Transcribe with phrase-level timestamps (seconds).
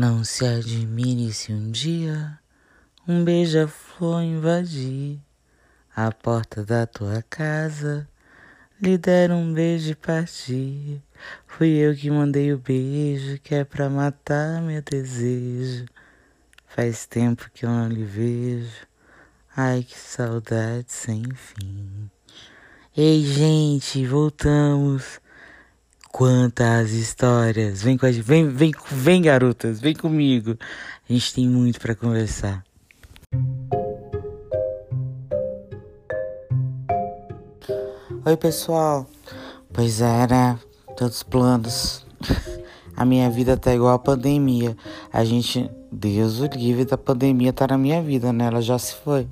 [0.00, 2.38] Não se admire se um dia
[3.08, 5.18] um beija-flor invadir
[5.92, 8.08] a porta da tua casa,
[8.80, 11.02] lhe der um beijo e partir.
[11.48, 15.86] Fui eu que mandei o beijo, que é pra matar meu desejo.
[16.64, 18.86] Faz tempo que eu não lhe vejo,
[19.56, 22.08] ai que saudade sem fim.
[22.96, 25.20] Ei, gente, voltamos.
[26.10, 27.82] Quantas histórias!
[27.82, 30.56] Vem com a gente, vem, vem, vem, garotas, vem comigo.
[31.08, 32.64] A gente tem muito para conversar.
[38.24, 39.06] Oi, pessoal.
[39.72, 40.58] Pois é, né?
[40.96, 42.04] Todos planos.
[42.96, 44.76] A minha vida tá igual a pandemia.
[45.12, 48.46] A gente, Deus o livre da pandemia tá na minha vida, né?
[48.46, 49.28] Ela já se foi.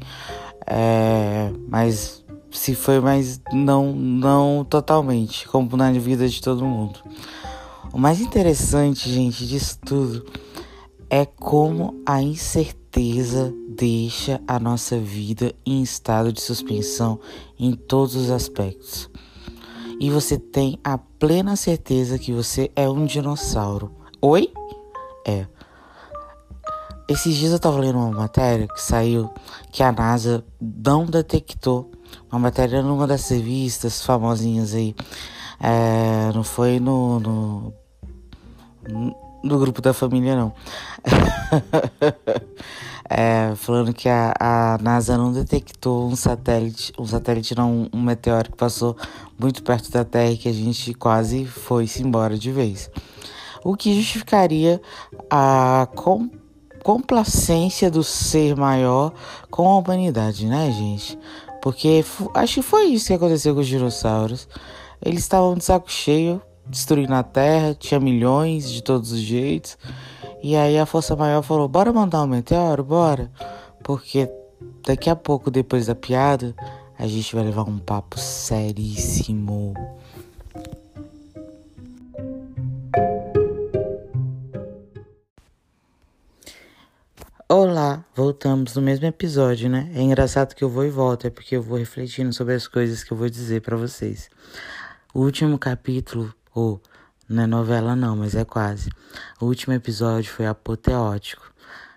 [0.66, 2.22] É, mas
[2.56, 6.98] se foi, mas não, não totalmente, como na vida de todo mundo.
[7.92, 10.24] O mais interessante, gente, disso tudo
[11.08, 17.20] é como a incerteza deixa a nossa vida em estado de suspensão
[17.58, 19.08] em todos os aspectos.
[20.00, 23.94] E você tem a plena certeza que você é um dinossauro.
[24.20, 24.52] Oi?
[25.26, 25.46] É.
[27.08, 29.30] Esses dias eu tava lendo uma matéria que saiu
[29.70, 31.90] que a NASA não detectou
[32.30, 34.94] uma matéria numa das revistas famosinhas aí.
[35.60, 37.74] É, não foi no, no,
[39.42, 40.52] no, grupo da família, não.
[43.08, 48.50] é, falando que a, a, NASA não detectou um satélite, um satélite não, um meteoro
[48.50, 48.96] que passou
[49.38, 52.90] muito perto da Terra e que a gente quase foi-se embora de vez.
[53.64, 54.80] O que justificaria
[55.30, 56.28] a com,
[56.86, 59.12] complacência do ser maior
[59.50, 61.18] com a humanidade, né, gente?
[61.60, 64.48] Porque acho que foi isso que aconteceu com os dinossauros.
[65.04, 69.76] Eles estavam de saco cheio, destruindo a Terra, tinha milhões de todos os jeitos.
[70.40, 73.32] E aí a Força Maior falou: bora mandar um meteoro, bora.
[73.82, 74.30] Porque
[74.86, 76.54] daqui a pouco, depois da piada,
[76.96, 79.74] a gente vai levar um papo seríssimo.
[87.48, 89.88] Olá, voltamos no mesmo episódio, né?
[89.94, 93.04] É engraçado que eu vou e volto, é porque eu vou refletindo sobre as coisas
[93.04, 94.28] que eu vou dizer para vocês.
[95.14, 96.88] O último capítulo, ou oh,
[97.28, 98.90] não é novela não, mas é quase.
[99.40, 101.54] O último episódio foi apoteótico,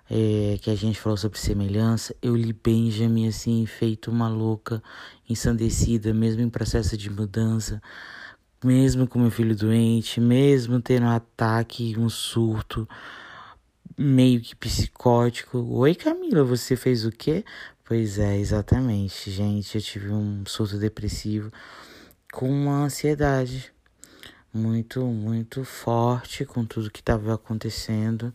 [0.08, 2.16] é, que a gente falou sobre semelhança.
[2.22, 4.84] Eu li Benjamin assim, feito uma louca,
[5.28, 7.82] ensandecida, mesmo em processo de mudança,
[8.64, 12.88] mesmo com meu filho doente, mesmo tendo um ataque, um surto
[14.00, 15.60] meio que psicótico.
[15.60, 17.44] Oi, Camila, você fez o quê?
[17.84, 19.76] Pois é, exatamente, gente.
[19.76, 21.52] Eu tive um surto depressivo
[22.32, 23.74] com uma ansiedade
[24.54, 28.34] muito, muito forte com tudo que estava acontecendo.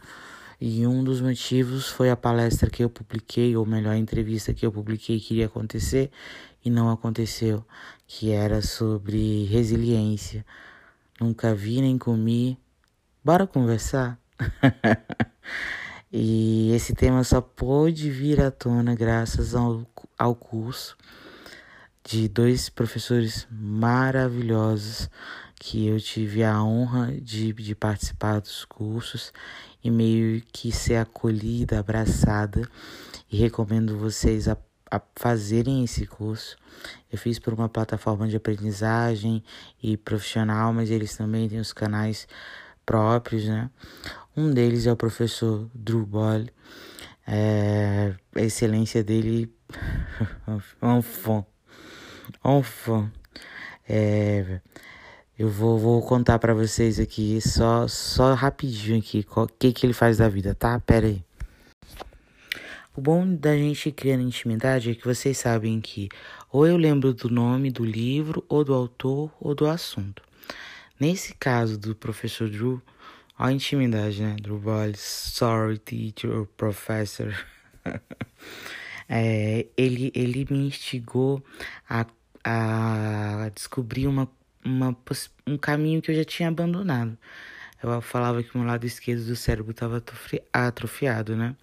[0.60, 4.66] E um dos motivos foi a palestra que eu publiquei, ou melhor, a entrevista que
[4.66, 6.10] eu publiquei que iria acontecer
[6.62, 7.64] e não aconteceu,
[8.06, 10.44] que era sobre resiliência.
[11.18, 12.58] Nunca vi nem comi.
[13.24, 14.18] Bora conversar?
[16.12, 19.84] e esse tema só pôde vir à tona graças ao,
[20.18, 20.96] ao curso
[22.04, 25.08] de dois professores maravilhosos
[25.58, 29.32] que eu tive a honra de, de participar dos cursos
[29.82, 32.68] e meio que ser acolhida, abraçada
[33.32, 34.56] e recomendo vocês a,
[34.90, 36.56] a fazerem esse curso.
[37.10, 39.42] Eu fiz por uma plataforma de aprendizagem
[39.82, 42.28] e profissional, mas eles também têm os canais
[42.84, 43.70] próprios, né?
[44.36, 46.46] Um deles é o professor Drew Boll.
[47.26, 49.50] É, a excelência dele
[51.02, 51.44] fã.
[52.44, 53.10] Um fã.
[53.88, 54.60] É,
[55.38, 59.92] eu vou, vou contar para vocês aqui só só rapidinho aqui o que que ele
[59.92, 60.78] faz da vida, tá?
[60.80, 61.24] Pera aí.
[62.96, 66.08] O bom da gente criando intimidade é que vocês sabem que
[66.52, 70.22] ou eu lembro do nome do livro, ou do autor, ou do assunto.
[70.98, 72.80] Nesse caso do professor Drew,
[73.36, 74.36] a intimidade, né?
[74.40, 77.34] Drew Wallace, sorry teacher professor.
[79.08, 81.44] é, ele, ele me instigou
[81.88, 82.06] a,
[82.44, 84.30] a descobrir uma,
[84.64, 84.96] uma,
[85.46, 87.18] um caminho que eu já tinha abandonado.
[87.82, 90.02] Eu falava que o meu lado esquerdo do cérebro estava
[90.52, 91.54] atrofiado, né?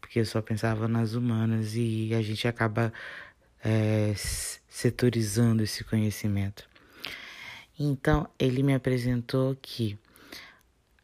[0.00, 2.92] Porque eu só pensava nas humanas e a gente acaba
[3.64, 4.12] é,
[4.68, 6.68] setorizando esse conhecimento.
[7.78, 9.98] Então, ele me apresentou que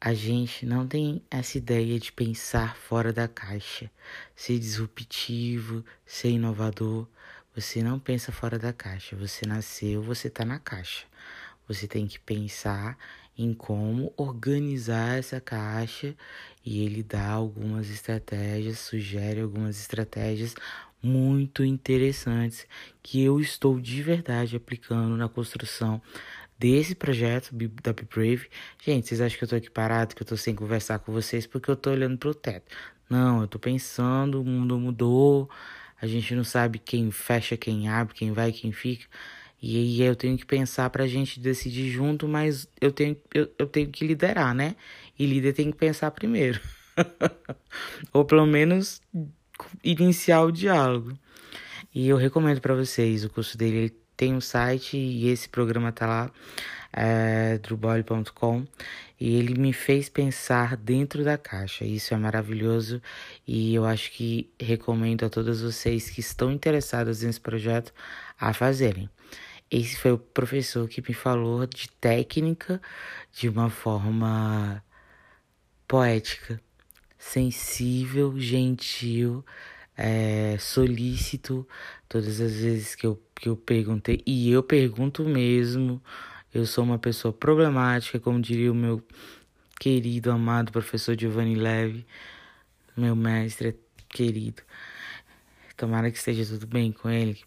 [0.01, 3.91] a gente não tem essa ideia de pensar fora da caixa,
[4.37, 7.09] ser disruptivo, ser inovador.
[7.55, 9.17] Você não pensa fora da caixa.
[9.17, 11.05] Você nasceu, você está na caixa.
[11.67, 12.97] Você tem que pensar
[13.37, 16.15] em como organizar essa caixa
[16.65, 20.55] e ele dá algumas estratégias, sugere algumas estratégias
[21.03, 22.67] muito interessantes
[23.03, 26.01] que eu estou de verdade aplicando na construção
[26.61, 27.51] desse projeto
[27.83, 28.49] da Be Brave.
[28.85, 31.47] Gente, vocês acham que eu tô aqui parado, que eu tô sem conversar com vocês
[31.47, 32.71] porque eu tô olhando pro teto?
[33.09, 35.49] Não, eu tô pensando, o mundo mudou,
[36.01, 39.07] a gente não sabe quem fecha, quem abre, quem vai, quem fica.
[39.63, 43.67] E aí eu tenho que pensar pra gente decidir junto, mas eu tenho, eu, eu
[43.67, 44.77] tenho que liderar, né?
[45.19, 46.61] E líder tem que pensar primeiro.
[48.13, 49.01] Ou pelo menos
[49.83, 51.19] iniciar o diálogo.
[51.95, 53.95] E eu recomendo para vocês o curso dele.
[54.21, 56.31] Tem um site e esse programa tá lá,
[56.93, 57.59] é.
[59.19, 61.87] E ele me fez pensar dentro da caixa.
[61.87, 63.01] Isso é maravilhoso
[63.49, 67.95] e eu acho que recomendo a todos vocês que estão interessados nesse projeto
[68.39, 69.09] a fazerem.
[69.71, 72.79] Esse foi o professor que me falou de técnica
[73.33, 74.85] de uma forma
[75.89, 76.61] poética,
[77.19, 79.43] sensível, gentil,
[80.01, 81.67] é, solícito.
[82.09, 86.03] Todas as vezes que eu, que eu perguntei, e eu pergunto mesmo,
[86.53, 89.03] eu sou uma pessoa problemática, como diria o meu
[89.79, 92.07] querido, amado professor Giovanni Leve,
[92.97, 93.77] meu mestre
[94.09, 94.63] querido.
[95.77, 97.39] Tomara que esteja tudo bem com ele.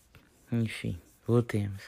[0.51, 0.97] Enfim.
[1.25, 1.83] Voltemos.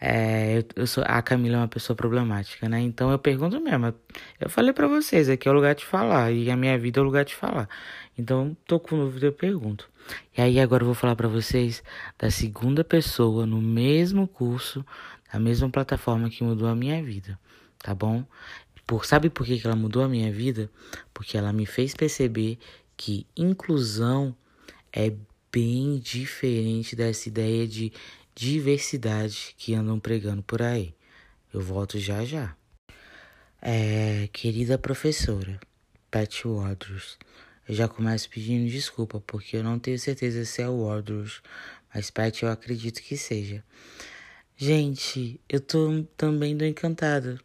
[0.00, 2.80] É, eu, eu, sou, a Camila é uma pessoa problemática, né?
[2.80, 3.92] Então eu pergunto mesmo.
[4.38, 6.30] Eu falei para vocês, aqui é o lugar de falar.
[6.30, 7.68] E a minha vida é o lugar de falar.
[8.16, 9.90] Então, tô com dúvida, eu pergunto.
[10.36, 11.82] E aí agora eu vou falar para vocês
[12.16, 14.84] da segunda pessoa no mesmo curso,
[15.32, 17.38] da mesma plataforma que mudou a minha vida.
[17.78, 18.24] Tá bom?
[18.86, 20.70] Por, sabe por que ela mudou a minha vida?
[21.12, 22.58] Porque ela me fez perceber
[22.96, 24.34] que inclusão
[24.92, 25.12] é
[25.52, 27.92] bem diferente dessa ideia de
[28.38, 30.94] diversidade que andam pregando por aí.
[31.52, 32.56] Eu volto já já.
[33.60, 35.58] É, querida professora,
[36.08, 37.18] Pat Wardrows,
[37.68, 41.42] eu já começo pedindo desculpa porque eu não tenho certeza se é o Wardrows,
[41.92, 43.64] mas Pat eu acredito que seja.
[44.56, 47.40] Gente, eu tô também do encantada.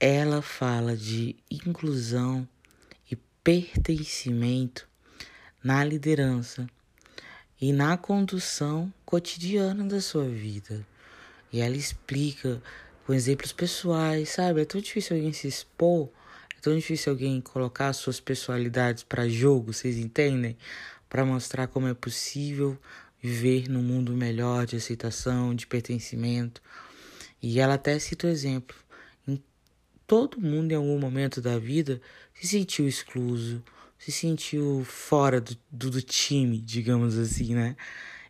[0.00, 2.48] Ela fala de inclusão
[3.08, 4.88] e pertencimento
[5.62, 6.66] na liderança
[7.60, 10.84] e na condução cotidiana da sua vida.
[11.52, 12.60] E ela explica
[13.06, 14.62] com exemplos pessoais, sabe?
[14.62, 16.08] É tão difícil alguém se expor,
[16.56, 20.56] é tão difícil alguém colocar suas personalidades para jogo, vocês entendem?
[21.08, 22.76] Para mostrar como é possível
[23.22, 26.60] viver num mundo melhor de aceitação, de pertencimento.
[27.40, 28.74] E ela até cita o exemplo.
[29.28, 29.40] Em
[30.08, 32.02] todo mundo, em algum momento da vida,
[32.34, 33.62] se sentiu excluso,
[33.96, 37.76] se sentiu fora do, do, do time, digamos assim, né?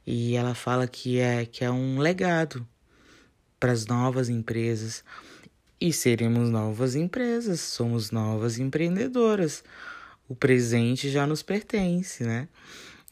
[0.07, 2.67] E ela fala que é, que é um legado
[3.59, 5.03] para as novas empresas.
[5.81, 9.65] E seremos novas empresas, somos novas empreendedoras.
[10.29, 12.49] O presente já nos pertence, né?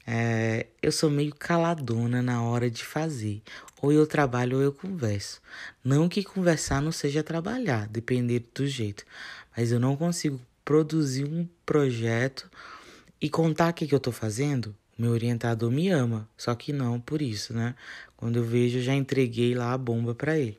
[0.07, 3.43] É, eu sou meio caladona na hora de fazer.
[3.81, 5.41] Ou eu trabalho ou eu converso.
[5.85, 9.05] Não que conversar não seja trabalhar, depender do jeito.
[9.57, 12.51] Mas eu não consigo produzir um projeto
[13.21, 17.01] e contar o que, que eu tô fazendo, meu orientador me ama, só que não
[17.01, 17.75] por isso, né?
[18.17, 20.59] Quando eu vejo, eu já entreguei lá a bomba para ele.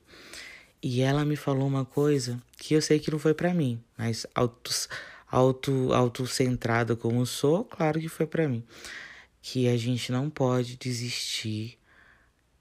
[0.81, 4.25] E ela me falou uma coisa que eu sei que não foi para mim, mas
[4.35, 4.69] auto,
[5.31, 8.63] auto, autocentrada como sou, claro que foi para mim.
[9.41, 11.77] Que a gente não pode desistir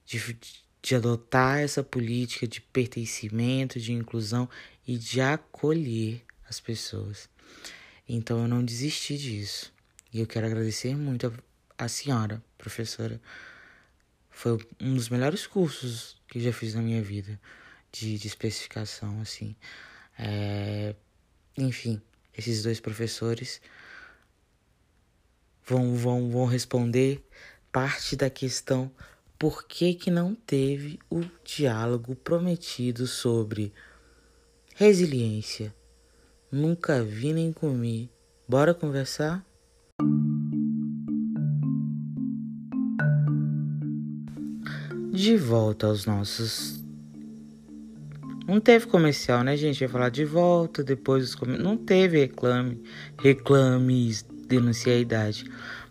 [0.07, 0.39] de,
[0.81, 4.49] de adotar essa política de pertencimento, de inclusão
[4.87, 7.29] e de acolher as pessoas.
[8.09, 9.73] Então eu não desisti disso.
[10.13, 11.33] E eu quero agradecer muito
[11.85, 13.21] a, senhora, professora.
[14.31, 17.41] Foi um dos melhores cursos que eu já fiz na minha vida
[17.91, 19.55] de, de especificação, assim.
[20.19, 20.95] É,
[21.57, 22.01] enfim,
[22.37, 23.61] esses dois professores
[25.67, 27.27] vão, vão, vão responder
[27.71, 28.91] parte da questão
[29.39, 33.73] por que, que não teve o diálogo prometido sobre
[34.77, 35.75] resiliência,
[36.53, 38.11] Nunca vi nem comi.
[38.47, 39.43] Bora conversar?
[45.13, 46.83] De volta aos nossos.
[48.49, 49.83] Não teve comercial, né, gente?
[49.83, 51.41] Ia falar de volta, depois os.
[51.59, 52.83] Não teve reclame,
[53.21, 55.45] reclames, denunciar a idade.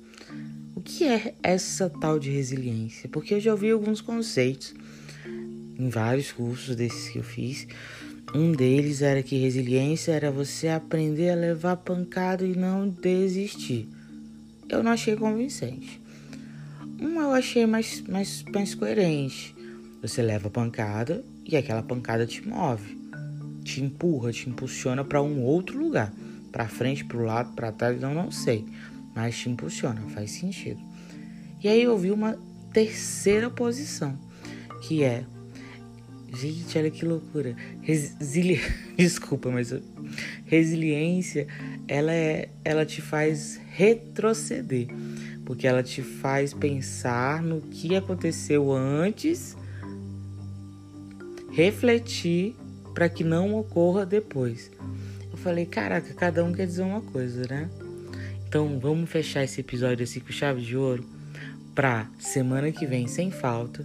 [0.84, 3.10] que é essa tal de resiliência?
[3.10, 4.74] Porque eu já ouvi alguns conceitos
[5.80, 7.68] em vários cursos desses que eu fiz.
[8.36, 13.88] Um deles era que resiliência era você aprender a levar pancada e não desistir.
[14.70, 16.02] Eu não achei convincente.
[17.04, 19.56] Um eu achei mais, mais, mais coerente.
[20.02, 22.98] Você leva pancada e aquela pancada te move,
[23.64, 26.12] te empurra, te impulsiona para um outro lugar,
[26.52, 28.66] para frente, para o lado, para trás, não, não sei
[29.16, 30.82] mas te impulsiona, faz sentido.
[31.64, 32.38] E aí eu vi uma
[32.72, 34.18] terceira posição,
[34.82, 35.26] que é
[36.36, 37.56] Gente, olha que loucura.
[37.84, 38.60] Resili...
[38.98, 39.72] Desculpa, mas
[40.46, 41.48] resiliência,
[41.88, 44.88] ela é, ela te faz retroceder,
[45.46, 49.56] porque ela te faz pensar no que aconteceu antes,
[51.52, 52.56] refletir
[52.94, 54.72] para que não ocorra depois.
[55.32, 57.70] Eu falei, caraca, cada um quer dizer uma coisa, né?
[58.48, 61.04] Então vamos fechar esse episódio assim com chave de ouro
[61.74, 63.84] pra semana que vem, sem falta,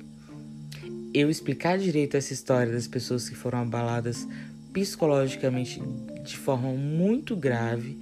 [1.14, 4.26] eu explicar direito essa história das pessoas que foram abaladas
[4.72, 5.80] psicologicamente
[6.22, 7.96] de forma muito grave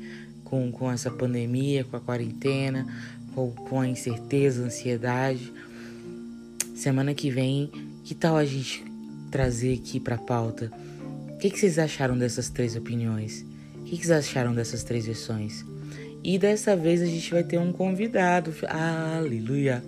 [0.45, 2.87] com, com essa pandemia, com a quarentena,
[3.35, 5.53] com, com a incerteza, a ansiedade.
[6.75, 7.71] Semana que vem,
[8.05, 8.85] que tal a gente
[9.31, 10.71] trazer aqui pra pauta?
[11.31, 13.45] O que, que vocês acharam dessas três opiniões?
[13.75, 15.65] O que, que vocês acharam dessas três versões?
[16.25, 18.53] E dessa vez a gente vai ter um convidado.
[18.69, 19.85] Aleluia!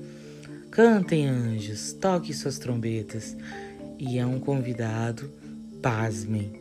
[0.71, 3.37] Cantem, anjos, toque suas trombetas.
[3.99, 5.33] E é um convidado,
[5.83, 6.53] pasmem,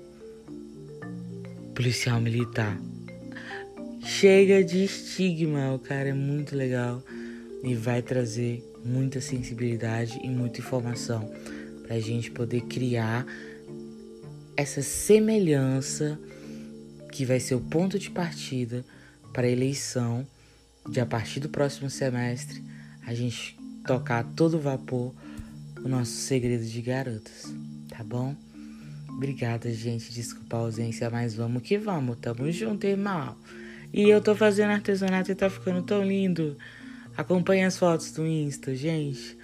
[1.78, 2.76] policial militar.
[4.04, 7.04] Chega de estigma, o cara é muito legal
[7.64, 11.32] e vai trazer muita sensibilidade e muita informação
[11.84, 13.28] para a gente poder criar
[14.56, 16.20] essa semelhança
[17.12, 18.84] que vai ser o ponto de partida
[19.32, 20.26] para a eleição
[20.90, 22.64] de a partir do próximo semestre
[23.06, 23.56] a gente
[23.86, 25.14] tocar todo vapor
[25.86, 27.54] o nosso segredo de garotas,
[27.88, 28.36] tá bom?
[29.18, 30.14] Obrigada, gente.
[30.14, 32.18] Desculpa a ausência, mas vamos que vamos.
[32.22, 33.36] Tamo junto, irmão.
[33.92, 36.56] E eu tô fazendo artesanato e tá ficando tão lindo.
[37.18, 39.38] Acompanhe as fotos do Insta, gente.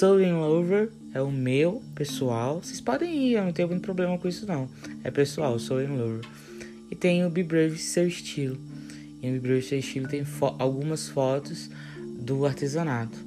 [0.00, 2.62] In Lover é o meu pessoal.
[2.62, 4.70] Vocês podem ir, eu não tenho muito problema com isso, não.
[5.02, 6.24] É pessoal, in Lover.
[6.90, 8.58] E tem o Be Brave Seu Estilo
[9.26, 11.70] em Biblioteca Estilo tem fo algumas fotos
[12.20, 13.18] do artesanato.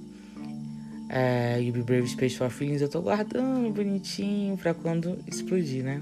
[1.09, 6.01] É, Be Brave Space for Feelings eu tô guardando bonitinho pra quando explodir, né?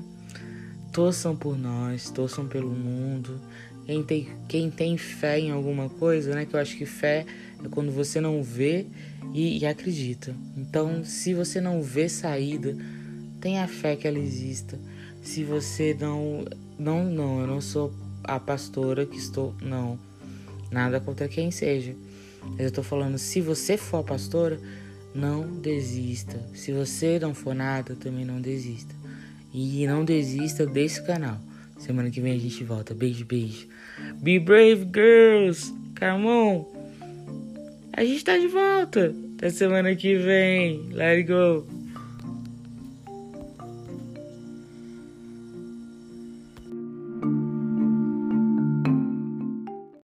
[0.92, 3.40] Torçam por nós, torçam pelo mundo.
[3.86, 6.46] Quem tem, quem tem fé em alguma coisa, né?
[6.46, 7.26] Que eu acho que fé
[7.64, 8.88] é quando você não vê
[9.34, 10.36] e, e acredita.
[10.58, 12.76] Então, se você não vê saída,
[13.40, 14.80] tenha fé que ela exista.
[15.22, 16.46] Se você não.
[16.80, 17.94] Não, não, eu não sou
[18.24, 19.54] a pastora que estou.
[19.62, 20.00] Não,
[20.72, 21.96] nada contra quem seja.
[22.42, 24.60] Mas eu estou falando, se você for a pastora,
[25.16, 26.38] não desista.
[26.54, 28.94] Se você não for nada, também não desista.
[29.54, 31.40] E não desista desse canal.
[31.80, 32.94] Semana que vem a gente volta.
[32.94, 33.68] Beijo, beijo.
[34.22, 35.74] Be brave, girls!
[35.98, 36.66] Come!
[37.94, 39.16] A gente tá de volta.
[39.38, 40.90] Até semana que vem.
[40.92, 41.75] Let it go.